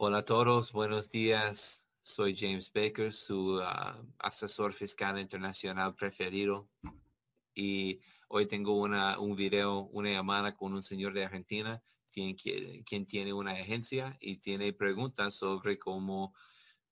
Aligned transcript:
Hola 0.00 0.18
a 0.18 0.24
todos, 0.24 0.70
buenos 0.70 1.10
días. 1.10 1.84
Soy 2.04 2.36
James 2.36 2.72
Baker, 2.72 3.12
su 3.12 3.58
ah, 3.60 4.00
asesor 4.20 4.72
fiscal 4.72 5.18
internacional 5.18 5.96
preferido. 5.96 6.68
Y 7.52 8.00
hoy 8.28 8.46
tengo 8.46 8.80
una, 8.80 9.18
un 9.18 9.34
video, 9.34 9.88
una 9.90 10.12
llamada 10.12 10.54
con 10.54 10.72
un 10.72 10.84
señor 10.84 11.14
de 11.14 11.24
Argentina, 11.24 11.82
quien, 12.12 12.36
quien 12.36 13.06
tiene 13.06 13.32
una 13.32 13.50
agencia 13.50 14.16
y 14.20 14.36
tiene 14.36 14.72
preguntas 14.72 15.34
sobre 15.34 15.80
cómo 15.80 16.32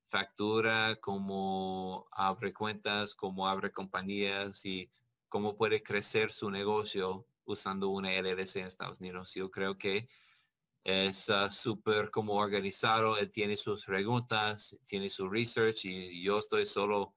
factura, 0.09 0.97
cómo 0.97 2.09
abre 2.11 2.53
cuentas, 2.53 3.15
cómo 3.15 3.47
abre 3.47 3.71
compañías 3.71 4.65
y 4.67 4.91
cómo 5.29 5.57
puede 5.57 5.81
crecer 5.81 6.33
su 6.33 6.51
negocio 6.51 7.29
usando 7.45 7.89
una 7.89 8.11
LLC 8.21 8.57
en 8.57 8.67
Estados 8.67 8.99
Unidos. 8.99 9.33
Yo 9.33 9.49
creo 9.49 9.79
que 9.79 10.09
es 10.87 11.29
uh, 11.31 11.51
súper 11.51 12.13
como 12.13 12.35
organizado, 12.35 13.19
él 13.19 13.29
tiene 13.33 13.57
sus 13.57 13.85
preguntas, 13.85 14.79
tiene 14.87 15.11
su 15.11 15.29
research 15.29 15.85
y 15.85 16.23
yo 16.23 16.39
estoy 16.39 16.65
solo 16.65 17.13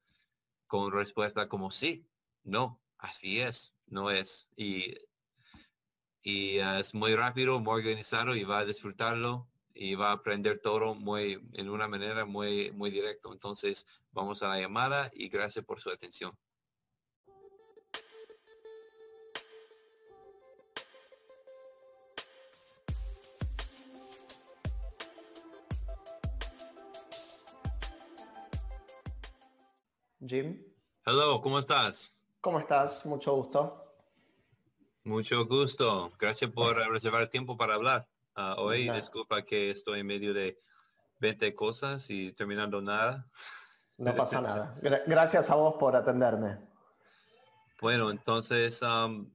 con 0.65 0.91
respuesta 0.91 1.47
como 1.47 1.69
sí, 1.69 2.07
no, 2.43 2.81
así 2.97 3.39
es, 3.39 3.75
no 3.85 4.09
es. 4.09 4.49
Y, 4.55 4.95
y 6.23 6.57
uh, 6.57 6.79
es 6.79 6.95
muy 6.95 7.15
rápido, 7.15 7.59
muy 7.59 7.75
organizado 7.75 8.35
y 8.35 8.43
va 8.43 8.57
a 8.57 8.65
disfrutarlo 8.65 9.47
y 9.75 9.93
va 9.93 10.09
a 10.09 10.13
aprender 10.13 10.59
todo 10.63 10.95
muy, 10.95 11.39
en 11.53 11.69
una 11.69 11.87
manera 11.87 12.25
muy, 12.25 12.71
muy 12.71 12.89
directa. 12.89 13.29
Entonces, 13.31 13.85
vamos 14.11 14.41
a 14.41 14.47
la 14.47 14.59
llamada 14.59 15.11
y 15.13 15.29
gracias 15.29 15.63
por 15.63 15.79
su 15.79 15.91
atención. 15.91 16.35
Jim. 30.25 30.61
Hello, 31.05 31.41
¿cómo 31.41 31.59
estás? 31.59 32.13
¿Cómo 32.41 32.59
estás? 32.59 33.05
Mucho 33.05 33.33
gusto. 33.35 33.95
Mucho 35.03 35.45
gusto. 35.45 36.11
Gracias 36.19 36.51
por 36.51 36.75
reservar 36.75 37.27
tiempo 37.27 37.55
para 37.55 37.75
hablar 37.75 38.07
ah, 38.35 38.55
hoy. 38.57 38.89
Disculpa 38.89 39.43
que 39.43 39.71
estoy 39.71 40.01
en 40.01 40.07
medio 40.07 40.33
de 40.33 40.59
20 41.19 41.55
cosas 41.55 42.09
y 42.09 42.33
terminando 42.33 42.81
nada. 42.81 43.27
No 43.97 44.13
pasa 44.15 44.41
nada. 44.41 44.77
gracias 45.07 45.49
a 45.49 45.55
vos 45.55 45.75
por 45.79 45.95
atenderme. 45.95 46.57
Bueno, 47.81 48.11
entonces... 48.11 48.81
Um, 48.81 49.29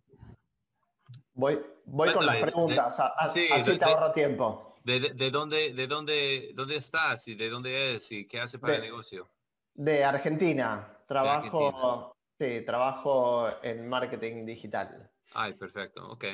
voy 1.34 1.60
voy 1.86 2.12
con 2.12 2.26
las 2.26 2.36
preguntas, 2.36 3.00
así 3.16 3.48
te 3.78 3.84
ahorro 3.84 4.12
tiempo. 4.12 4.76
De, 4.84 5.30
dónde, 5.30 5.72
de 5.72 5.86
dónde, 5.86 6.52
dónde 6.54 6.76
estás 6.76 7.26
y 7.28 7.34
de 7.34 7.48
dónde 7.48 7.94
es 7.94 8.12
y 8.12 8.26
qué 8.26 8.40
hace 8.40 8.58
para 8.58 8.74
el 8.74 8.82
negocio? 8.82 9.30
De 9.74 10.04
Argentina. 10.04 11.02
Trabajo, 11.06 12.16
trabajo 12.64 13.48
en 13.62 13.88
marketing 13.88 14.46
digital. 14.46 15.10
Ay, 15.34 15.54
perfecto, 15.54 16.10
ok. 16.12 16.24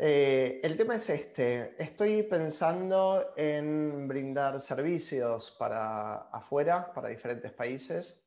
Eh, 0.00 0.60
el 0.62 0.76
tema 0.76 0.94
es 0.94 1.10
este. 1.10 1.82
Estoy 1.82 2.22
pensando 2.22 3.32
en 3.36 4.06
brindar 4.06 4.60
servicios 4.60 5.50
para 5.58 6.28
afuera, 6.30 6.92
para 6.94 7.08
diferentes 7.08 7.52
países. 7.52 8.24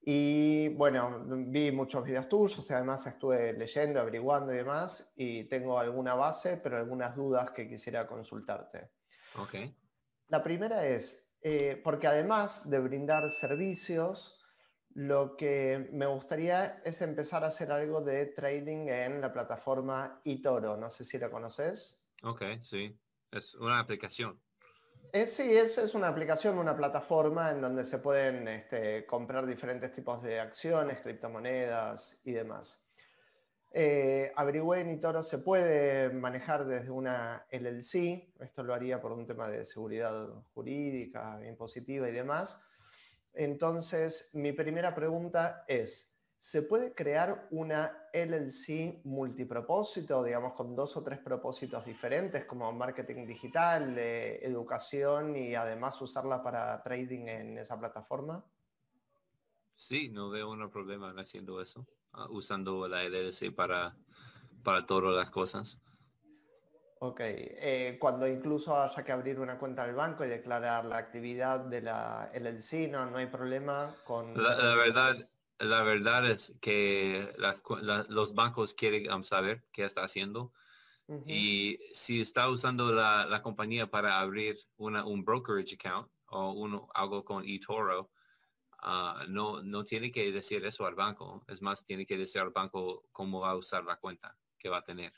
Y 0.00 0.68
bueno, 0.70 1.22
vi 1.26 1.70
muchos 1.70 2.02
videos 2.04 2.28
tuyos, 2.28 2.68
además 2.70 3.06
estuve 3.06 3.52
leyendo, 3.52 4.00
averiguando 4.00 4.52
y 4.52 4.56
demás, 4.56 5.12
y 5.14 5.44
tengo 5.44 5.78
alguna 5.78 6.14
base, 6.14 6.56
pero 6.56 6.78
algunas 6.78 7.14
dudas 7.14 7.50
que 7.50 7.68
quisiera 7.68 8.06
consultarte. 8.06 8.90
Ok. 9.36 9.54
La 10.28 10.42
primera 10.42 10.86
es, 10.86 11.27
eh, 11.42 11.80
porque 11.82 12.06
además 12.06 12.68
de 12.68 12.78
brindar 12.80 13.30
servicios, 13.30 14.38
lo 14.94 15.36
que 15.36 15.88
me 15.92 16.06
gustaría 16.06 16.82
es 16.84 17.00
empezar 17.02 17.44
a 17.44 17.48
hacer 17.48 17.70
algo 17.70 18.00
de 18.00 18.26
trading 18.26 18.88
en 18.88 19.20
la 19.20 19.32
plataforma 19.32 20.20
eToro. 20.24 20.76
No 20.76 20.90
sé 20.90 21.04
si 21.04 21.18
la 21.18 21.30
conoces. 21.30 22.00
Ok, 22.22 22.42
sí. 22.62 22.98
Es 23.30 23.54
una 23.54 23.78
aplicación. 23.78 24.40
Eh, 25.12 25.26
sí, 25.26 25.56
es, 25.56 25.78
es 25.78 25.94
una 25.94 26.08
aplicación, 26.08 26.58
una 26.58 26.76
plataforma 26.76 27.50
en 27.50 27.60
donde 27.60 27.84
se 27.84 27.98
pueden 27.98 28.46
este, 28.48 29.06
comprar 29.06 29.46
diferentes 29.46 29.92
tipos 29.92 30.22
de 30.22 30.40
acciones, 30.40 31.00
criptomonedas 31.00 32.20
y 32.24 32.32
demás. 32.32 32.82
Eh, 33.70 34.32
averigüé 34.34 34.80
en 34.80 34.90
Itoro 34.90 35.22
se 35.22 35.38
puede 35.38 36.08
manejar 36.10 36.64
desde 36.64 36.90
una 36.90 37.46
LLC, 37.50 38.32
esto 38.40 38.62
lo 38.62 38.72
haría 38.72 39.00
por 39.00 39.12
un 39.12 39.26
tema 39.26 39.48
de 39.48 39.66
seguridad 39.66 40.28
jurídica, 40.54 41.38
impositiva 41.46 42.08
y 42.08 42.12
demás. 42.12 42.64
Entonces, 43.34 44.30
mi 44.32 44.52
primera 44.52 44.94
pregunta 44.94 45.64
es, 45.68 46.10
¿se 46.40 46.62
puede 46.62 46.94
crear 46.94 47.46
una 47.50 48.08
LLC 48.12 49.02
multipropósito, 49.04 50.24
digamos, 50.24 50.54
con 50.54 50.74
dos 50.74 50.96
o 50.96 51.04
tres 51.04 51.18
propósitos 51.18 51.84
diferentes, 51.84 52.46
como 52.46 52.72
marketing 52.72 53.26
digital, 53.26 53.98
educación 53.98 55.36
y 55.36 55.54
además 55.54 56.00
usarla 56.00 56.42
para 56.42 56.82
trading 56.82 57.28
en 57.28 57.58
esa 57.58 57.78
plataforma? 57.78 58.42
Sí, 59.78 60.10
no 60.10 60.28
veo 60.28 60.50
un 60.50 60.68
problema 60.70 61.14
haciendo 61.16 61.60
eso. 61.62 61.86
Ah, 62.12 62.26
usando 62.30 62.88
la 62.88 63.04
LLC 63.04 63.54
para, 63.54 63.96
para 64.64 64.84
todas 64.84 65.14
las 65.14 65.30
cosas. 65.30 65.80
Ok, 67.00 67.20
eh, 67.20 67.96
cuando 68.00 68.26
incluso 68.26 68.76
haya 68.76 69.04
que 69.04 69.12
abrir 69.12 69.38
una 69.38 69.56
cuenta 69.56 69.86
del 69.86 69.94
banco 69.94 70.24
y 70.24 70.28
declarar 70.28 70.84
la 70.84 70.98
actividad 70.98 71.60
de 71.60 71.82
la 71.82 72.28
LLC, 72.34 72.90
no, 72.90 73.08
no 73.08 73.18
hay 73.18 73.26
problema 73.26 73.94
con... 74.04 74.34
La, 74.34 74.74
verdad, 74.74 75.16
la 75.60 75.82
verdad 75.84 76.28
es 76.28 76.58
que 76.60 77.32
los 78.08 78.34
bancos 78.34 78.74
quieren 78.74 79.12
um, 79.12 79.22
saber 79.22 79.64
qué 79.70 79.84
está 79.84 80.02
haciendo. 80.02 80.52
Y 81.24 81.78
si 81.94 82.20
está 82.20 82.50
usando 82.50 82.92
la, 82.92 83.24
la 83.26 83.42
compañía 83.42 83.86
para 83.86 84.18
abrir 84.18 84.58
una, 84.76 85.06
un 85.06 85.24
brokerage 85.24 85.76
account 85.76 86.10
o 86.26 86.52
uno, 86.52 86.88
algo 86.92 87.24
con 87.24 87.46
eToro, 87.46 88.10
Ah, 88.80 89.24
no, 89.28 89.62
no 89.62 89.82
tiene 89.82 90.10
que 90.12 90.30
decir 90.30 90.64
eso 90.64 90.86
al 90.86 90.94
banco. 90.94 91.44
Es 91.48 91.60
más, 91.60 91.84
tiene 91.84 92.06
que 92.06 92.16
decir 92.16 92.40
al 92.40 92.50
banco 92.50 93.06
cómo 93.10 93.40
va 93.40 93.50
a 93.50 93.56
usar 93.56 93.84
la 93.84 93.96
cuenta 93.96 94.36
que 94.56 94.68
va 94.68 94.78
a 94.78 94.84
tener. 94.84 95.12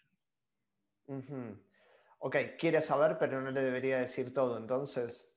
Ok, 2.18 2.36
quiere 2.58 2.80
saber, 2.80 3.18
pero 3.18 3.40
no 3.40 3.50
le 3.50 3.62
debería 3.62 3.98
decir 3.98 4.32
todo, 4.32 4.56
entonces. 4.56 5.28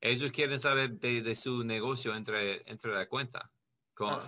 Ellos 0.00 0.32
quieren 0.32 0.58
saber 0.58 0.98
de, 0.98 1.36
su 1.36 1.64
negocio 1.64 2.14
entre, 2.14 2.62
entre 2.70 2.92
la 2.92 3.08
cuenta. 3.08 3.50
Con, 3.94 4.18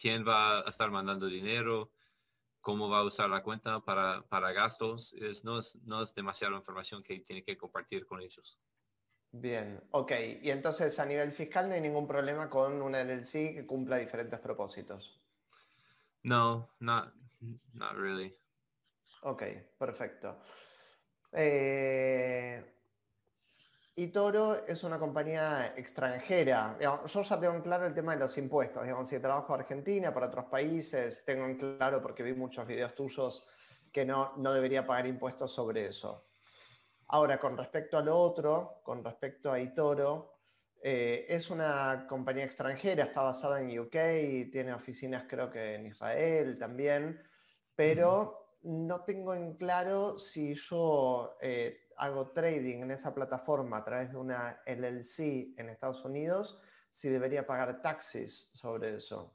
quién 0.00 0.26
va 0.26 0.60
a 0.60 0.70
estar 0.70 0.90
mandando 0.90 1.26
dinero, 1.26 1.92
cómo 2.60 2.88
va 2.88 3.00
a 3.00 3.04
usar 3.04 3.28
la 3.28 3.42
cuenta 3.42 3.80
para, 3.80 4.22
para 4.28 4.52
gastos. 4.52 5.12
Es, 5.14 5.44
no, 5.44 5.58
es, 5.58 5.76
no 5.82 6.02
es 6.02 6.14
demasiada 6.14 6.56
información 6.56 7.02
que 7.02 7.18
tiene 7.20 7.42
que 7.42 7.56
compartir 7.56 8.06
con 8.06 8.22
ellos. 8.22 8.58
Bien, 9.30 9.80
ok. 9.90 10.12
Y 10.42 10.50
entonces 10.50 10.98
a 10.98 11.04
nivel 11.04 11.32
fiscal 11.32 11.68
no 11.68 11.74
hay 11.74 11.80
ningún 11.80 12.06
problema 12.06 12.48
con 12.48 12.80
una 12.80 13.00
LLC 13.00 13.54
que 13.54 13.66
cumpla 13.66 13.96
diferentes 13.96 14.40
propósitos. 14.40 15.20
No, 16.22 16.70
not, 16.80 17.12
not 17.74 17.92
really. 17.94 18.34
Ok, 19.22 19.42
perfecto. 19.78 20.40
Eh, 21.32 22.74
y 23.96 24.08
Toro 24.08 24.66
es 24.66 24.84
una 24.84 24.98
compañía 24.98 25.74
extranjera. 25.76 26.78
yo 26.80 27.22
ya 27.22 27.40
tengo 27.40 27.54
en 27.54 27.62
claro 27.62 27.86
el 27.86 27.94
tema 27.94 28.14
de 28.14 28.20
los 28.20 28.38
impuestos. 28.38 28.84
Digamos, 28.84 29.08
si 29.08 29.18
trabajo 29.18 29.54
en 29.54 29.60
Argentina, 29.60 30.14
para 30.14 30.28
otros 30.28 30.44
países, 30.46 31.24
tengo 31.24 31.46
en 31.46 31.56
claro 31.56 32.00
porque 32.00 32.22
vi 32.22 32.32
muchos 32.32 32.66
videos 32.66 32.94
tuyos 32.94 33.44
que 33.92 34.04
no, 34.04 34.34
no 34.36 34.52
debería 34.52 34.86
pagar 34.86 35.06
impuestos 35.06 35.52
sobre 35.52 35.86
eso. 35.86 36.27
Ahora, 37.08 37.38
con 37.40 37.56
respecto 37.56 37.96
al 37.96 38.08
otro, 38.08 38.80
con 38.82 39.02
respecto 39.02 39.50
a 39.50 39.58
Itoro, 39.58 40.38
eh, 40.82 41.24
es 41.28 41.50
una 41.50 42.06
compañía 42.06 42.44
extranjera, 42.44 43.04
está 43.04 43.22
basada 43.22 43.60
en 43.60 43.78
UK 43.78 43.96
y 44.22 44.44
tiene 44.50 44.74
oficinas 44.74 45.24
creo 45.28 45.50
que 45.50 45.74
en 45.74 45.86
Israel 45.86 46.58
también, 46.58 47.20
pero 47.74 48.58
no 48.62 49.04
tengo 49.04 49.34
en 49.34 49.54
claro 49.54 50.18
si 50.18 50.54
yo 50.54 51.36
eh, 51.40 51.88
hago 51.96 52.30
trading 52.30 52.82
en 52.82 52.90
esa 52.90 53.14
plataforma 53.14 53.78
a 53.78 53.84
través 53.84 54.10
de 54.10 54.16
una 54.18 54.62
LLC 54.66 55.58
en 55.58 55.70
Estados 55.70 56.04
Unidos, 56.04 56.60
si 56.92 57.08
debería 57.08 57.46
pagar 57.46 57.80
taxis 57.80 58.50
sobre 58.52 58.96
eso. 58.96 59.34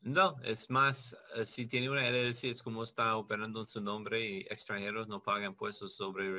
No, 0.00 0.36
es 0.44 0.70
más, 0.70 1.16
eh, 1.34 1.44
si 1.44 1.66
tiene 1.66 1.90
una 1.90 2.08
LLC 2.08 2.50
es 2.50 2.62
como 2.62 2.84
está 2.84 3.16
operando 3.16 3.60
en 3.60 3.66
su 3.66 3.80
nombre 3.80 4.24
y 4.24 4.40
extranjeros 4.42 5.08
no 5.08 5.22
pagan 5.22 5.50
impuestos 5.50 5.96
sobre 5.96 6.26
el 6.26 6.36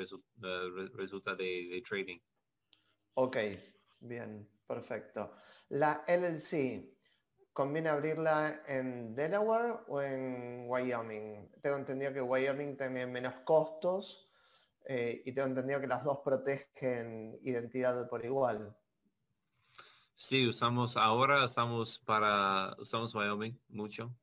resultado 0.93 1.35
de, 1.35 1.83
trading. 1.87 2.19
Ok, 3.15 3.37
bien, 3.99 4.49
perfecto. 4.65 5.33
La 5.69 6.05
LLC, 6.07 6.89
¿conviene 7.51 7.89
abrirla 7.89 8.63
en 8.65 9.13
Delaware 9.13 9.79
o 9.87 10.01
en 10.01 10.63
Wyoming? 10.67 11.51
Tengo 11.61 11.77
entendido 11.77 12.13
que 12.13 12.21
Wyoming 12.21 12.77
tiene 12.77 13.05
menos 13.05 13.33
costos 13.43 14.25
eh, 14.85 15.21
y 15.25 15.33
tengo 15.33 15.49
entendido 15.49 15.81
que 15.81 15.87
las 15.87 16.03
dos 16.03 16.19
protegen 16.23 17.37
identidad 17.43 18.07
por 18.07 18.23
igual. 18.23 18.73
Sí, 20.21 20.45
usamos, 20.45 20.97
ahora 20.97 21.45
usamos 21.45 21.97
para, 21.99 22.75
usamos 22.77 23.15
Wyoming 23.15 23.57
mucho. 23.69 24.13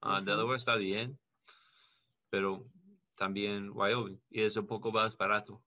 Uh, 0.00 0.24
Delaware 0.24 0.56
está 0.56 0.76
bien, 0.76 1.18
pero 2.30 2.64
también 3.14 3.70
Wyoming 3.74 4.18
y 4.30 4.44
es 4.44 4.56
un 4.56 4.66
poco 4.66 4.90
más 4.90 5.14
barato. 5.14 5.62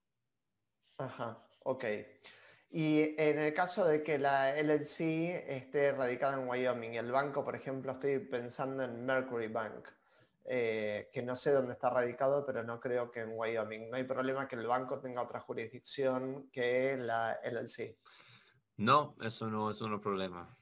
Ajá, 0.98 1.38
ok. 1.60 1.84
Y 2.68 3.14
en 3.16 3.38
el 3.38 3.54
caso 3.54 3.86
de 3.86 4.02
que 4.02 4.18
la 4.18 4.58
LLC 4.60 5.46
esté 5.46 5.92
radicada 5.92 6.34
en 6.34 6.48
Wyoming 6.48 6.94
y 6.94 6.98
el 6.98 7.12
banco, 7.12 7.44
por 7.44 7.54
ejemplo, 7.54 7.92
estoy 7.92 8.18
pensando 8.18 8.82
en 8.82 9.06
Mercury 9.06 9.46
Bank, 9.46 9.88
eh, 10.46 11.10
que 11.12 11.22
no 11.22 11.36
sé 11.36 11.52
dónde 11.52 11.74
está 11.74 11.90
radicado, 11.90 12.44
pero 12.44 12.64
no 12.64 12.80
creo 12.80 13.12
que 13.12 13.20
en 13.20 13.38
Wyoming. 13.38 13.88
No 13.90 13.96
hay 13.96 14.04
problema 14.04 14.48
que 14.48 14.56
el 14.56 14.66
banco 14.66 14.98
tenga 14.98 15.22
otra 15.22 15.38
jurisdicción 15.38 16.50
que 16.50 16.96
la 16.96 17.38
LLC. 17.44 17.96
No, 18.76 19.16
eso 19.22 19.48
no 19.48 19.70
es 19.70 19.80
un 19.80 20.00
problema. 20.00 20.56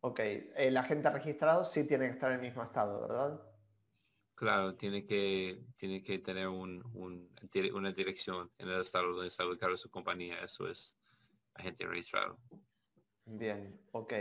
Ok, 0.00 0.20
el 0.56 0.76
agente 0.76 1.08
registrado 1.10 1.64
sí 1.64 1.86
tiene 1.86 2.06
que 2.06 2.12
estar 2.12 2.30
en 2.30 2.40
el 2.40 2.44
mismo 2.44 2.62
estado, 2.62 3.00
¿verdad? 3.08 3.40
Claro, 4.34 4.74
tiene 4.74 5.06
que, 5.06 5.64
tiene 5.76 6.02
que 6.02 6.18
tener 6.18 6.48
un, 6.48 6.82
una 7.72 7.92
dirección 7.92 8.50
en 8.58 8.68
el 8.68 8.80
estado 8.80 9.12
donde 9.12 9.28
está 9.28 9.46
ubicada 9.46 9.76
su 9.76 9.90
compañía. 9.90 10.40
Eso 10.40 10.68
es 10.68 10.96
agente 11.54 11.86
registrado. 11.86 12.38
Bien, 13.24 13.80
ok. 13.92 14.12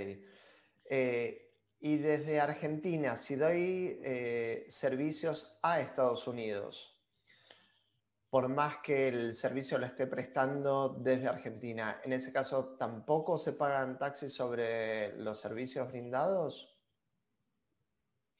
Eh, 0.86 1.54
y 1.80 1.98
desde 1.98 2.40
Argentina, 2.40 3.18
si 3.18 3.36
doy 3.36 4.00
eh, 4.04 4.66
servicios 4.70 5.60
a 5.64 5.82
Estados 5.82 6.28
Unidos, 6.28 6.93
por 8.34 8.50
más 8.50 8.78
que 8.78 9.10
el 9.10 9.36
servicio 9.36 9.78
lo 9.78 9.86
esté 9.86 10.08
prestando 10.08 10.98
desde 11.00 11.28
Argentina. 11.28 12.02
En 12.04 12.14
ese 12.14 12.34
caso, 12.34 12.76
¿tampoco 12.80 13.38
se 13.38 13.54
pagan 13.54 14.00
taxis 14.00 14.34
sobre 14.34 15.16
los 15.20 15.40
servicios 15.40 15.88
brindados? 15.92 16.76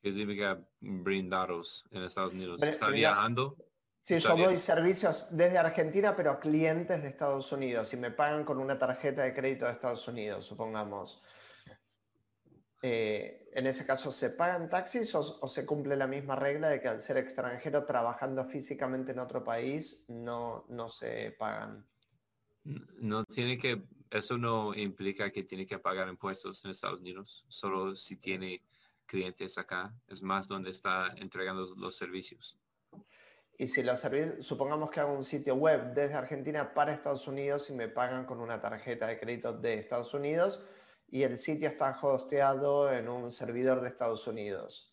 ¿Qué 0.02 0.12
significa 0.12 0.60
brindados 0.80 1.86
en 1.92 2.02
Estados 2.02 2.34
Unidos? 2.34 2.64
¿Está 2.64 2.90
viajando? 2.90 3.56
Sí, 4.02 4.18
yo 4.18 4.36
doy 4.36 4.60
servicios 4.60 5.28
desde 5.30 5.60
Argentina, 5.60 6.16
pero 6.16 6.32
a 6.32 6.40
clientes 6.40 7.04
de 7.04 7.10
Estados 7.10 7.52
Unidos 7.52 7.94
y 7.94 7.98
me 7.98 8.10
pagan 8.10 8.46
con 8.46 8.58
una 8.58 8.80
tarjeta 8.80 9.22
de 9.22 9.36
crédito 9.36 9.66
de 9.66 9.74
Estados 9.74 10.08
Unidos, 10.08 10.44
supongamos. 10.48 11.22
Eh, 12.86 13.50
en 13.54 13.66
ese 13.66 13.86
caso, 13.86 14.12
¿se 14.12 14.32
pagan 14.32 14.70
taxis 14.70 15.16
o, 15.16 15.48
se 15.48 15.66
cumple 15.66 15.96
la 15.96 16.06
misma 16.06 16.36
regla 16.36 16.68
de 16.68 16.82
que 16.82 16.90
al 16.90 17.02
ser 17.02 17.16
extranjero 17.16 17.86
trabajando 17.86 18.44
físicamente 18.44 19.14
en 19.14 19.20
otro 19.20 19.42
país 19.42 20.04
no, 20.10 20.66
no 20.68 20.90
se 20.90 21.32
pagan? 21.40 21.88
No 22.66 23.24
tiene 23.24 23.58
que, 23.58 23.84
eso 24.12 24.38
no 24.38 24.76
implica 24.76 25.32
que 25.32 25.44
tiene 25.44 25.66
que 25.66 25.80
pagar 25.80 26.10
impuestos 26.10 26.66
en 26.66 26.72
Estados 26.72 27.00
Unidos, 27.00 27.46
solo 27.48 27.96
si 27.96 28.18
tiene 28.18 28.62
clientes 29.06 29.58
acá, 29.58 29.94
es 30.10 30.22
más 30.22 30.50
donde 30.50 30.72
está 30.72 31.08
entregando 31.16 31.66
los 31.78 31.96
servicios. 31.96 32.58
Y 33.58 33.70
si 33.70 33.82
los 33.82 34.02
servicios, 34.02 34.46
supongamos 34.46 34.92
que 34.92 35.00
hago 35.00 35.14
un 35.14 35.24
sitio 35.24 35.56
web 35.56 35.94
desde 35.94 36.16
Argentina 36.16 36.74
para 36.74 36.92
Estados 36.92 37.30
Unidos 37.30 37.70
y 37.70 37.74
me 37.74 37.88
pagan 37.88 38.26
con 38.26 38.42
una 38.42 38.60
tarjeta 38.60 39.08
de 39.08 39.18
crédito 39.18 39.54
de 39.54 39.76
Estados 39.76 40.14
Unidos, 40.14 40.66
y 41.14 41.22
el 41.22 41.38
sitio 41.38 41.70
está 41.70 41.96
hosteado 42.02 42.92
en 42.92 43.08
un 43.08 43.30
servidor 43.30 43.82
de 43.82 43.90
Estados 43.90 44.26
Unidos. 44.26 44.92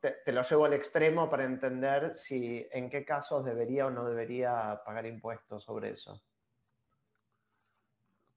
te, 0.00 0.32
lo 0.32 0.42
llevo 0.42 0.64
al 0.64 0.72
extremo 0.72 1.28
para 1.28 1.44
entender 1.44 2.16
si 2.16 2.66
en 2.72 2.88
qué 2.88 3.04
casos 3.04 3.44
debería 3.44 3.88
o 3.88 3.90
no 3.90 4.08
debería 4.08 4.80
pagar 4.86 5.04
impuestos 5.04 5.64
sobre 5.64 5.90
eso. 5.90 6.18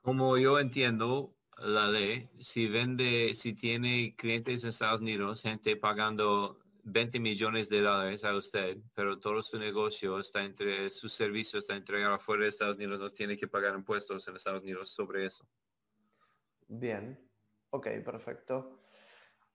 Como 0.02 0.38
yo 0.38 0.60
entiendo 0.60 1.34
la 1.60 1.88
ley, 1.88 2.30
si 2.42 2.68
vende, 2.68 3.34
si 3.36 3.54
tiene 3.54 4.14
clientes 4.18 4.64
en 4.64 4.72
Estados 4.72 5.00
Unidos, 5.00 5.44
gente 5.44 5.78
pagando 5.78 6.60
20 6.84 7.22
millones 7.22 7.70
de 7.70 7.80
dólares 7.80 8.26
a 8.26 8.36
usted, 8.36 8.80
pero 8.94 9.18
todo 9.18 9.42
su 9.42 9.58
negocio 9.58 10.20
está 10.20 10.44
entre, 10.44 10.90
su 10.90 11.08
servicio 11.08 11.60
está 11.60 11.78
entregado 11.78 12.20
fuera 12.20 12.44
de 12.44 12.50
Estados 12.50 12.76
Unidos, 12.76 13.00
no 13.00 13.12
tiene 13.12 13.38
que 13.38 13.48
pagar 13.48 13.76
impuestos 13.76 14.28
en 14.28 14.36
Estados 14.36 14.62
Unidos 14.62 14.90
sobre 14.90 15.26
eso. 15.28 15.48
Bien, 16.68 17.20
ok, 17.70 17.88
perfecto. 18.04 18.82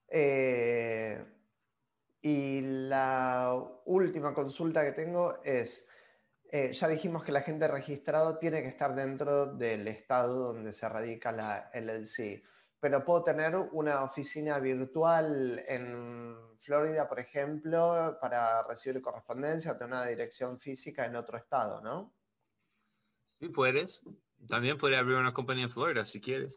Eh, 0.09 1.25
y 2.23 2.61
la 2.61 3.55
última 3.87 4.35
consulta 4.35 4.85
que 4.85 4.93
tengo 4.93 5.43
es, 5.43 5.87
eh, 6.51 6.73
ya 6.73 6.89
dijimos 6.89 7.25
que 7.25 7.33
la 7.33 7.43
gente 7.43 7.67
registrado 7.69 8.39
tiene 8.39 8.63
que 8.63 8.69
estar 8.69 8.95
dentro 8.95 9.47
del 9.55 9.89
estado 9.89 10.53
donde 10.53 10.73
se 10.73 10.89
radica 10.89 11.33
la 11.33 11.71
LLC, 11.73 12.43
pero 12.79 13.05
puedo 13.05 13.23
tener 13.25 13.57
una 13.57 14.03
oficina 14.03 14.59
virtual 14.59 15.65
en 15.67 16.37
Florida, 16.61 17.09
por 17.09 17.21
ejemplo, 17.21 18.19
para 18.21 18.63
recibir 18.65 19.01
correspondencia 19.01 19.73
o 19.73 19.77
tener 19.77 19.95
una 19.95 20.07
dirección 20.07 20.59
física 20.59 21.07
en 21.07 21.17
otro 21.17 21.39
estado, 21.39 21.81
¿no? 21.81 22.15
Sí, 23.39 23.49
puedes. 23.49 24.03
También 24.47 24.77
puede 24.77 24.97
abrir 24.97 25.17
una 25.17 25.33
compañía 25.33 25.65
en 25.65 25.71
Florida 25.71 26.05
si 26.05 26.21
quieres. 26.21 26.55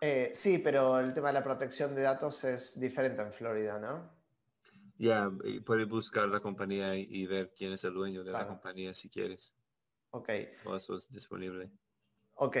Eh, 0.00 0.32
sí, 0.34 0.58
pero 0.58 0.98
el 0.98 1.12
tema 1.12 1.28
de 1.28 1.34
la 1.34 1.44
protección 1.44 1.94
de 1.94 2.02
datos 2.02 2.42
es 2.44 2.78
diferente 2.80 3.20
en 3.20 3.32
Florida, 3.32 3.78
¿no? 3.78 4.10
Ya, 4.96 5.30
puedes 5.64 5.88
buscar 5.88 6.28
la 6.28 6.40
compañía 6.40 6.94
y, 6.94 7.26
ver 7.26 7.52
quién 7.56 7.72
es 7.72 7.84
el 7.84 7.94
dueño 7.94 8.22
de 8.22 8.32
la 8.32 8.46
compañía 8.46 8.92
si 8.92 9.08
quieres. 9.08 9.54
Ok. 10.10 10.28
O 10.64 10.76
eso 10.76 10.96
es 10.96 11.10
disponible. 11.10 11.70
Ok. 12.34 12.56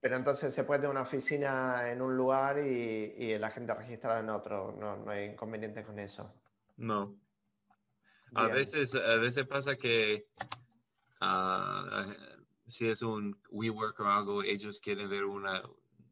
Pero 0.00 0.16
entonces 0.16 0.52
se 0.52 0.64
puede 0.64 0.80
tener 0.80 0.90
una 0.92 1.02
oficina 1.02 1.90
en 1.90 2.02
un 2.02 2.16
lugar 2.16 2.58
y, 2.58 3.32
el 3.32 3.44
agente 3.44 3.74
registrado 3.74 4.20
en 4.20 4.30
otro. 4.30 4.72
No, 4.72 5.08
hay 5.10 5.26
inconveniente 5.26 5.84
con 5.84 5.98
eso. 5.98 6.32
No. 6.76 7.16
A 8.34 8.48
veces, 8.48 8.94
a 8.94 9.16
veces 9.16 9.46
pasa 9.46 9.76
que 9.76 10.28
ah, 11.20 12.06
si 12.68 12.88
es 12.88 13.02
un 13.02 13.40
WeWork 13.50 13.98
o 14.00 14.06
algo, 14.06 14.42
ellos 14.42 14.80
quieren 14.80 15.08
ver 15.08 15.24
una, 15.24 15.62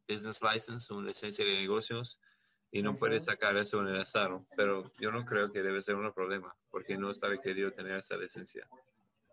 business 0.09 0.43
license, 0.43 0.93
una 0.93 1.09
licencia 1.09 1.45
de 1.45 1.61
negocios, 1.61 2.21
y 2.71 2.83
no 2.83 2.97
puede 2.97 3.21
sacar 3.21 3.57
eso 3.57 3.81
en 3.81 3.89
el 3.89 4.01
estado. 4.01 4.47
Pero 4.57 4.93
yo 4.99 5.11
no 5.11 5.25
creo 5.25 5.51
que 5.51 5.63
debe 5.63 5.83
ser 5.83 5.95
un 5.97 6.13
problema, 6.13 6.55
porque 6.71 6.97
no 6.97 7.11
está 7.11 7.29
requerido 7.29 7.73
tener 7.73 7.99
esa 7.99 8.17
licencia. 8.17 8.69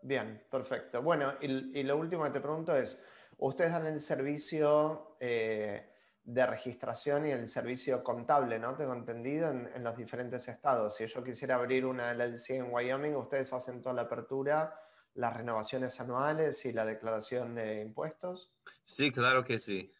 Bien, 0.02 0.44
perfecto. 0.50 1.02
Bueno, 1.02 1.34
y, 1.42 1.84
lo 1.84 1.98
último 1.98 2.24
que 2.26 2.32
te 2.32 2.42
pregunto 2.42 2.76
es, 2.76 3.04
ustedes 3.38 3.72
dan 3.72 3.86
el 3.86 4.00
servicio 4.00 5.16
eh, 5.20 5.90
de 6.24 6.46
registración 6.46 7.26
y 7.26 7.32
el 7.32 7.48
servicio 7.48 8.04
contable, 8.04 8.60
¿no? 8.60 8.76
Tengo 8.76 8.94
entendido 8.94 9.50
en, 9.50 9.70
en, 9.74 9.84
los 9.84 9.96
diferentes 9.96 10.48
estados. 10.48 10.96
Si 10.96 11.08
yo 11.08 11.24
quisiera 11.24 11.56
abrir 11.56 11.86
una 11.86 12.14
LLC 12.14 12.52
en 12.52 12.72
Wyoming, 12.72 13.16
ustedes 13.16 13.52
hacen 13.54 13.82
toda 13.82 13.96
la 13.96 14.02
apertura, 14.04 14.78
las 15.16 15.36
renovaciones 15.36 16.00
anuales 16.00 16.66
y 16.66 16.74
la 16.74 16.86
declaración 16.86 17.56
de 17.56 17.82
impuestos. 17.82 18.52
Sí, 18.86 19.12
claro 19.12 19.44
que 19.44 19.60
sí. 19.60 19.94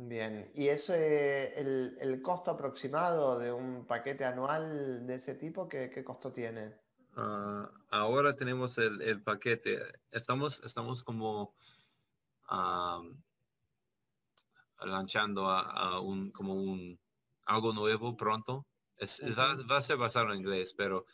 Bien, 0.00 0.48
¿y 0.54 0.68
eso 0.68 0.94
el, 0.94 1.98
el, 2.00 2.22
costo 2.22 2.52
aproximado 2.52 3.36
de 3.36 3.52
un 3.52 3.84
paquete 3.84 4.24
anual 4.24 5.04
de 5.04 5.16
ese 5.16 5.34
tipo, 5.34 5.68
qué, 5.68 5.90
qué 5.90 6.04
costo 6.04 6.32
tiene? 6.32 6.72
Ah, 7.16 7.68
ahora 7.90 8.36
tenemos 8.36 8.78
el, 8.78 9.02
el, 9.02 9.20
paquete. 9.20 9.80
Estamos, 10.12 10.62
estamos 10.64 11.02
como 11.02 11.52
lanzando 14.78 15.50
a, 15.50 16.00
un, 16.00 16.30
como 16.30 16.54
un, 16.54 16.96
algo 17.46 17.72
nuevo 17.72 18.16
pronto. 18.16 18.66
Es, 18.98 19.20
va, 19.36 19.76
a 19.76 19.82
ser 19.82 19.96
basado 19.96 20.32
en 20.32 20.38
inglés, 20.38 20.74
pero 20.74 21.06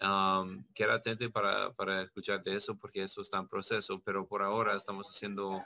um, 0.00 0.64
queda 0.72 0.94
atento 0.94 1.28
para, 1.32 1.72
para 1.72 2.02
escuchar 2.02 2.44
de 2.44 2.54
eso 2.54 2.76
porque 2.76 3.02
eso 3.02 3.22
está 3.22 3.38
en 3.38 3.48
proceso. 3.48 4.00
Pero 4.04 4.28
por 4.28 4.40
ahora 4.40 4.76
estamos 4.76 5.08
haciendo 5.08 5.64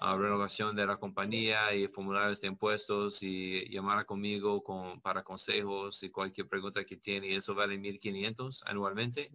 renovación 0.00 0.76
de 0.76 0.86
la 0.86 0.96
compañía 0.96 1.74
y 1.74 1.88
formularios 1.88 2.40
de 2.40 2.48
impuestos 2.48 3.22
y 3.22 3.68
llamar 3.68 4.06
conmigo 4.06 4.62
con, 4.62 5.00
para 5.00 5.24
consejos 5.24 6.02
y 6.02 6.10
cualquier 6.10 6.48
pregunta 6.48 6.84
que 6.84 6.96
tiene. 6.96 7.28
Y 7.28 7.34
eso 7.34 7.54
vale 7.54 7.78
1.500 7.78 8.62
anualmente. 8.66 9.30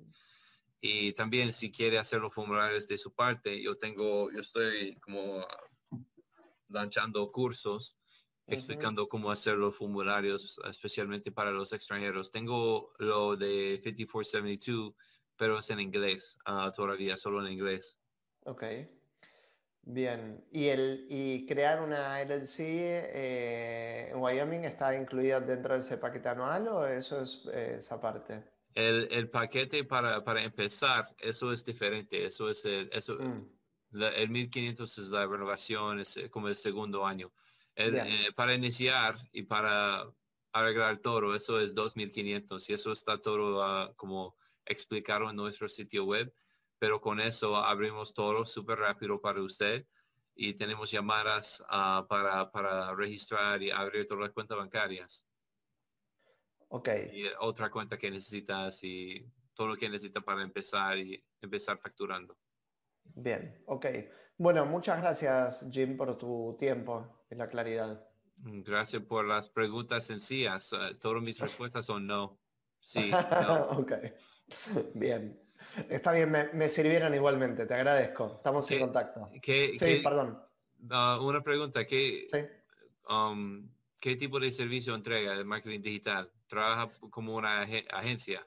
Y 0.80 1.14
también 1.14 1.54
si 1.54 1.72
quiere 1.72 1.98
hacer 1.98 2.22
los 2.22 2.34
formularios 2.34 2.88
de 2.88 2.98
su 2.98 3.14
parte, 3.14 3.62
yo 3.62 3.78
tengo, 3.78 4.32
yo 4.32 4.40
estoy 4.40 4.96
como 4.98 5.46
lanzando 6.70 7.32
cursos 7.32 7.98
explicando 8.48 9.08
cómo 9.08 9.32
hacer 9.32 9.56
los 9.58 9.76
formularios, 9.76 10.60
especialmente 10.70 11.32
para 11.32 11.52
los 11.52 11.72
extranjeros. 11.74 12.32
Tengo 12.32 12.94
lo 13.00 13.36
de 13.36 13.80
5472, 13.84 14.94
pero 15.38 15.60
es 15.60 15.70
en 15.70 15.80
inglés 15.80 16.38
ah, 16.46 16.72
todavía, 16.76 17.18
solo 17.18 17.46
en 17.46 17.54
inglés. 17.54 17.98
Ok. 18.46 18.64
Bien, 19.86 20.46
¿y, 20.52 20.68
el, 20.70 21.08
y 21.10 21.46
crear 21.46 21.82
una 21.82 22.22
LLC 22.22 22.60
eh, 23.14 24.10
en 24.12 24.18
Wyoming 24.18 24.64
está 24.66 24.96
incluida 24.96 25.40
dentro 25.42 25.74
de 25.74 25.82
ese 25.82 25.98
paquete 25.98 26.30
anual 26.30 26.68
o 26.70 26.88
eso 26.88 27.22
es 27.22 27.46
esa 27.48 28.00
parte? 28.00 28.44
El, 28.74 29.08
el 29.12 29.30
paquete 29.30 29.84
para, 29.84 30.24
para 30.24 30.42
empezar, 30.44 31.16
eso 31.20 31.52
es 31.54 31.64
diferente. 31.66 32.26
Eso 32.26 32.50
es 32.50 32.66
el, 32.66 32.90
eso, 32.92 33.18
Mm, 33.20 33.48
la- 33.92 34.10
el 34.10 34.30
1500 34.30 34.98
es 34.98 35.10
la 35.10 35.28
renovación, 35.28 36.00
es 36.00 36.18
eh, 36.18 36.30
como 36.30 36.48
el 36.48 36.56
segundo 36.56 37.06
año. 37.06 37.32
El, 37.76 37.98
eh, 37.98 38.32
para 38.36 38.54
iniciar 38.56 39.16
y 39.32 39.44
para 39.44 40.06
arreglar 40.52 41.00
todo, 41.00 41.36
eso 41.36 41.60
es 41.60 41.74
2500 41.74 42.70
y 42.70 42.74
eso 42.74 42.92
está 42.92 43.20
todo 43.20 43.64
ah, 43.64 43.94
como 43.96 44.36
explicado 44.66 45.30
en 45.30 45.36
nuestro 45.36 45.70
sitio 45.70 46.06
web. 46.06 46.34
Pero 46.84 47.00
con 47.00 47.22
eso 47.22 47.56
abrimos 47.56 48.14
todo 48.14 48.46
súper 48.46 48.80
rápido 48.80 49.22
para 49.22 49.42
usted 49.42 49.86
y 50.36 50.54
tenemos 50.54 50.92
llamadas 50.92 51.64
ah, 51.70 52.06
para, 52.10 52.52
para 52.52 52.94
registrar 52.94 53.64
y 53.64 53.72
abrir 53.72 54.06
todas 54.06 54.24
las 54.24 54.32
cuentas 54.32 54.58
bancarias. 54.58 55.26
ok, 56.68 56.90
Y 57.14 57.24
otra 57.40 57.72
cuenta 57.72 57.98
que 57.98 58.12
necesitas 58.12 58.84
y 58.84 59.26
todo 59.54 59.68
lo 59.68 59.78
que 59.78 59.88
necesita 59.88 60.20
para 60.20 60.44
empezar 60.44 60.98
y 60.98 61.24
empezar 61.40 61.78
facturando. 61.78 62.38
bien, 63.16 63.64
ok. 63.68 63.86
Bueno, 64.38 64.66
muchas 64.66 65.02
gracias 65.02 65.66
Jim 65.72 65.96
por 65.96 66.18
tu 66.18 66.58
tiempo 66.60 67.24
y 67.32 67.36
la 67.36 67.48
claridad. 67.48 68.06
Gracias 68.44 69.04
por 69.04 69.26
las 69.26 69.48
preguntas 69.48 70.06
sencillas. 70.06 70.74
Eh, 70.74 70.96
todas 71.00 71.24
mis 71.24 71.40
respuestas 71.40 71.86
son 71.86 72.08
no. 72.08 72.42
Sí, 72.82 73.10
no. 73.10 73.64
ok, 73.80 73.94
bien. 74.96 75.43
Está 75.90 76.12
bien, 76.12 76.30
me, 76.30 76.46
me 76.54 76.70
sirvieron 76.70 77.14
igualmente, 77.14 77.66
te 77.66 77.74
agradezco. 77.74 78.36
Estamos 78.38 78.70
en 78.70 78.78
¿Qué- 78.78 78.82
contacto. 78.82 79.30
¿Qué, 79.42 79.70
Sí, 79.72 79.78
qué- 79.86 80.02
perdón. 80.04 80.40
una 81.22 81.42
pregunta, 81.42 81.86
¿qué, 81.86 82.28
Sí. 82.32 83.14
um, 83.14 83.70
¿qué 84.00 84.16
tipo 84.16 84.40
de 84.40 84.52
servicio 84.52 84.94
entrega 84.96 85.36
de 85.36 85.44
marketing 85.44 85.82
digital? 85.82 86.32
¿Trabaja 86.48 86.92
como 87.10 87.36
una 87.36 87.62
age- 87.62 87.88
agencia? 87.92 88.46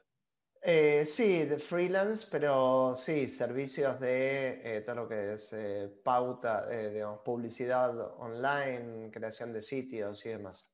Eh, 0.61 1.05
sí, 1.07 1.45
de 1.45 1.59
freelance, 1.59 2.27
pero 2.29 2.93
sí, 2.95 3.27
servicios 3.27 3.99
de 3.99 4.61
eh, 4.77 4.81
todo 4.81 4.95
lo 4.95 5.07
que 5.07 5.33
es 5.33 5.49
eh, 5.53 5.89
pauta, 6.03 6.67
digamos, 6.69 7.19
publicidad 7.23 7.95
online, 8.19 9.09
creación 9.11 9.53
de 9.53 9.61
sitios 9.61 10.25
y 10.25 10.29
demás. 10.29 10.67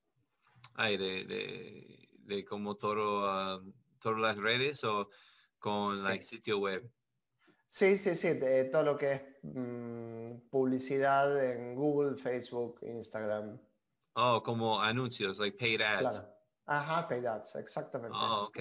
Ay, 0.76 0.98
de, 0.98 1.26
de, 1.26 2.10
de 2.14 2.46
como 2.46 2.76
todo, 2.76 3.30
ah, 3.30 3.62
todas 4.00 4.20
las 4.20 4.38
redes 4.38 4.84
o 4.86 5.10
con 5.64 5.98
Sí. 5.98 6.04
like, 6.04 6.22
sitio 6.24 6.60
web? 6.60 6.92
Sí, 7.70 7.98
sí, 7.98 8.14
sí, 8.16 8.34
de 8.34 8.66
todo 8.66 8.84
lo 8.84 8.98
que 8.98 9.12
es 9.14 9.22
mm, 9.44 10.50
publicidad 10.50 11.42
en 11.44 11.74
Google, 11.74 12.18
Facebook, 12.22 12.80
Instagram. 12.82 13.58
Oh, 14.16 14.44
como 14.44 14.82
anuncios, 14.82 15.40
like 15.40 15.58
paid 15.58 15.82
ads. 15.82 16.02
Claro. 16.02 16.36
Ajá, 16.66 17.08
paid 17.08 17.26
ads, 17.26 17.56
exactamente. 17.56 18.16
Oh, 18.20 18.48
ok. 18.50 18.60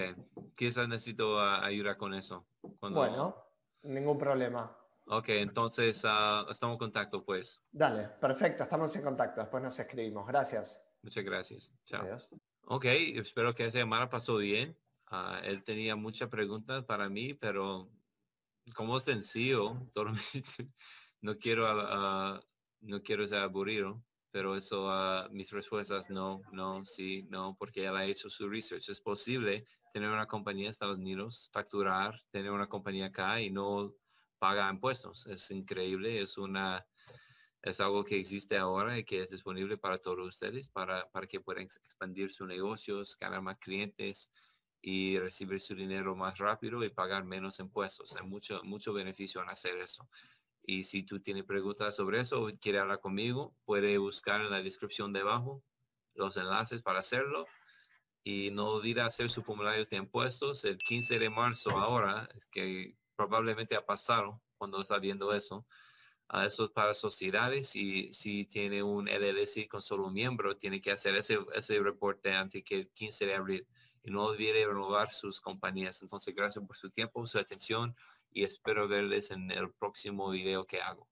Quizás 0.55 0.87
necesito 0.87 1.39
ah, 1.39 1.63
ayuda 1.63 1.97
con 1.97 2.13
eso. 2.13 2.47
Cuando- 2.79 2.99
Bueno, 3.01 3.35
ningún 3.83 4.17
problema. 4.17 4.75
Ok, 5.07 5.27
entonces 5.29 6.03
ah, 6.05 6.45
estamos 6.49 6.75
en 6.75 6.79
contacto 6.79 7.23
pues. 7.25 7.61
Dale, 7.69 8.07
perfecto, 8.21 8.63
estamos 8.63 8.95
en 8.95 9.03
contacto. 9.03 9.41
Después 9.41 9.61
nos 9.61 9.77
escribimos. 9.77 10.25
Gracias. 10.25 10.81
Muchas 11.01 11.23
gracias. 11.25 11.73
Chao. 11.85 12.01
Adiós. 12.03 12.29
Ok, 12.65 12.85
espero 12.85 13.53
que 13.53 13.65
esa 13.65 13.79
semana 13.79 14.09
pasó 14.09 14.37
bien. 14.37 14.77
Ah, 15.05 15.41
él 15.43 15.63
tenía 15.63 15.95
muchas 15.95 16.29
preguntas 16.29 16.83
para 16.85 17.09
mí, 17.09 17.33
pero 17.33 17.89
como 18.75 18.99
sencillo, 18.99 19.73
no 21.21 21.37
quiero 21.37 21.67
ah, 21.67 22.41
no 22.81 23.01
quiero 23.01 23.27
ser 23.27 23.39
aburrido, 23.39 24.05
pero 24.31 24.55
eso 24.55 24.89
ah, 24.91 25.29
mis 25.31 25.51
respuestas 25.51 26.09
no, 26.09 26.41
no, 26.51 26.85
sí, 26.85 27.23
no, 27.29 27.55
porque 27.57 27.85
él 27.85 27.95
ha 27.95 28.05
hecho 28.05 28.29
su 28.29 28.49
research. 28.49 28.89
Es 28.89 29.01
posible 29.01 29.65
tener 29.93 30.09
una 30.09 30.27
compañía 30.27 30.65
en 30.65 30.71
Estados 30.71 30.97
Unidos, 30.97 31.49
facturar, 31.53 32.21
tener 32.31 32.51
una 32.51 32.67
compañía 32.67 33.07
acá 33.07 33.41
y 33.41 33.51
no 33.51 33.93
paga 34.39 34.69
impuestos. 34.69 35.27
Es 35.27 35.49
increíble, 35.51 36.21
es 36.21 36.37
una 36.37 36.85
es 37.61 37.79
algo 37.79 38.03
que 38.03 38.19
existe 38.19 38.57
ahora 38.57 38.97
y 38.97 39.03
que 39.05 39.21
es 39.21 39.29
disponible 39.29 39.77
para 39.77 39.97
todos 39.97 40.27
ustedes 40.27 40.67
para, 40.67 41.09
para 41.11 41.27
que 41.27 41.39
puedan 41.39 41.63
ex- 41.63 41.77
expandir 41.77 42.31
sus 42.31 42.47
negocios, 42.47 43.17
ganar 43.19 43.41
más 43.41 43.57
clientes 43.57 44.31
y 44.85 45.17
recibir 45.17 45.61
su 45.61 45.75
dinero 45.75 46.13
más 46.13 46.37
rápido 46.37 46.83
y 46.83 46.89
pagar 46.89 47.23
menos 47.23 47.59
impuestos. 47.61 48.17
Hay 48.17 48.27
mucho, 48.27 48.61
mucho 48.65 48.91
beneficio 48.91 49.41
en 49.41 49.49
hacer 49.49 49.77
eso. 49.77 50.09
Y 50.61 50.83
si 50.83 51.03
tú 51.03 51.21
tienes 51.21 51.45
preguntas 51.45 51.95
sobre 51.95 52.19
eso 52.19 52.43
o 52.43 52.49
hablar 52.79 52.99
conmigo, 52.99 53.55
puede 53.63 53.97
buscar 53.97 54.41
en 54.41 54.51
la 54.51 54.61
descripción 54.61 55.13
debajo 55.13 55.63
los 56.15 56.35
enlaces 56.35 56.81
para 56.81 56.99
hacerlo. 56.99 57.47
Y 58.25 58.51
no 58.51 58.71
olvide 58.71 59.01
hacer 59.01 59.29
sus 59.29 59.45
formularios 59.45 59.89
de 59.89 59.97
impuestos 59.97 60.65
el 60.65 60.77
15 60.77 61.17
de 61.17 61.29
marzo 61.29 61.71
ahora, 61.71 62.27
que 62.51 62.97
probablemente 63.15 63.77
ha 63.77 63.85
pasado 63.85 64.41
cuando 64.57 64.81
está 64.81 64.99
viendo 64.99 65.33
eso. 65.33 65.65
a 66.27 66.45
eso 66.45 66.65
es 66.65 66.71
para 66.71 66.93
sociedades 66.93 67.75
y 67.75 68.11
si 68.13 68.45
tiene 68.45 68.83
un 68.83 69.07
LLC 69.07 69.67
con 69.69 69.81
solo 69.81 70.07
un 70.07 70.13
miembro, 70.13 70.57
tiene 70.57 70.81
que 70.81 70.91
hacer 70.91 71.15
ese, 71.15 71.39
ese 71.53 71.79
reporte 71.79 72.33
antes 72.33 72.63
que 72.65 72.75
el 72.75 72.89
15 72.89 73.25
de 73.27 73.35
abril. 73.35 73.67
Y 74.03 74.11
no 74.11 74.25
olvide 74.25 74.67
renovar 74.67 75.13
sus 75.13 75.41
compañías. 75.41 76.01
Entonces, 76.01 76.35
gracias 76.35 76.65
por 76.65 76.75
su 76.75 76.89
tiempo, 76.89 77.25
su 77.25 77.39
atención 77.39 77.95
y 78.31 78.43
espero 78.43 78.87
verles 78.87 79.31
en 79.31 79.49
el 79.51 79.71
próximo 79.71 80.29
video 80.29 80.65
que 80.65 80.81
hago. 80.81 81.07